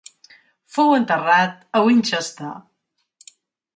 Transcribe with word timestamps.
Fou 0.77 0.93
enterrat 1.01 1.61
a 1.81 1.85
Winchester. 1.91 2.51